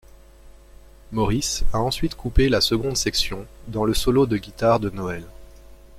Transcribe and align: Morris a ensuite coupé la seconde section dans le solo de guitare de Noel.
Morris 1.11 1.63
a 1.73 1.77
ensuite 1.79 2.15
coupé 2.15 2.49
la 2.49 2.59
seconde 2.59 2.97
section 2.97 3.45
dans 3.67 3.85
le 3.85 3.93
solo 3.93 4.25
de 4.25 4.37
guitare 4.37 4.79
de 4.79 4.89
Noel. 4.89 5.23